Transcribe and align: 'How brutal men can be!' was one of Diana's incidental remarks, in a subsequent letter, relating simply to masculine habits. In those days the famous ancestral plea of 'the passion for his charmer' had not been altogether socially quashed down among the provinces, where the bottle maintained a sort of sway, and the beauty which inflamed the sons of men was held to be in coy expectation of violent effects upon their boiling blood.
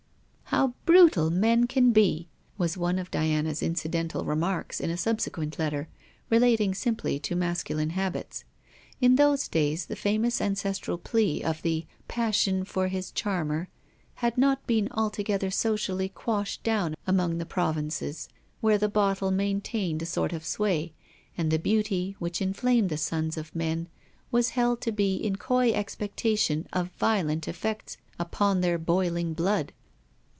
'How 0.45 0.73
brutal 0.85 1.29
men 1.29 1.65
can 1.65 1.93
be!' 1.93 2.27
was 2.57 2.75
one 2.77 2.99
of 2.99 3.09
Diana's 3.09 3.63
incidental 3.63 4.25
remarks, 4.25 4.81
in 4.81 4.89
a 4.89 4.97
subsequent 4.97 5.57
letter, 5.57 5.87
relating 6.29 6.75
simply 6.75 7.19
to 7.19 7.37
masculine 7.37 7.91
habits. 7.91 8.43
In 8.99 9.15
those 9.15 9.47
days 9.47 9.85
the 9.85 9.95
famous 9.95 10.41
ancestral 10.41 10.97
plea 10.97 11.41
of 11.41 11.61
'the 11.61 11.85
passion 12.09 12.65
for 12.65 12.89
his 12.89 13.11
charmer' 13.13 13.69
had 14.15 14.37
not 14.37 14.67
been 14.67 14.89
altogether 14.91 15.49
socially 15.49 16.09
quashed 16.09 16.63
down 16.63 16.95
among 17.07 17.37
the 17.37 17.45
provinces, 17.45 18.27
where 18.59 18.77
the 18.77 18.89
bottle 18.89 19.31
maintained 19.31 20.01
a 20.01 20.05
sort 20.05 20.33
of 20.33 20.45
sway, 20.45 20.91
and 21.37 21.49
the 21.49 21.59
beauty 21.59 22.17
which 22.19 22.41
inflamed 22.41 22.89
the 22.89 22.97
sons 22.97 23.37
of 23.37 23.55
men 23.55 23.87
was 24.31 24.49
held 24.49 24.81
to 24.81 24.91
be 24.91 25.15
in 25.15 25.37
coy 25.37 25.71
expectation 25.71 26.67
of 26.73 26.91
violent 26.97 27.47
effects 27.47 27.95
upon 28.19 28.59
their 28.59 28.77
boiling 28.77 29.33
blood. 29.33 29.71